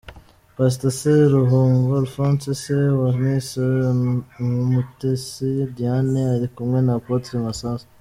[0.55, 3.49] Pastor Seruhungo Alphonse Se wa Miss
[4.41, 7.87] Umumutesi Diane, ari kumwe na Apotre Masasu.